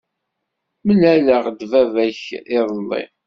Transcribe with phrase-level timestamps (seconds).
[0.85, 2.21] Mlaleɣ-d baba-k
[2.57, 3.03] iḍelli.